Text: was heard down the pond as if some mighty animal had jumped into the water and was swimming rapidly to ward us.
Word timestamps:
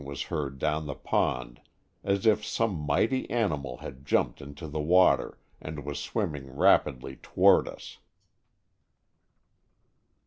was 0.03 0.23
heard 0.23 0.57
down 0.57 0.87
the 0.87 0.95
pond 0.95 1.61
as 2.03 2.25
if 2.25 2.43
some 2.43 2.73
mighty 2.73 3.29
animal 3.29 3.77
had 3.77 4.03
jumped 4.03 4.41
into 4.41 4.67
the 4.67 4.79
water 4.79 5.37
and 5.61 5.85
was 5.85 5.99
swimming 5.99 6.49
rapidly 6.49 7.17
to 7.17 7.29
ward 7.39 7.67
us. 7.67 7.99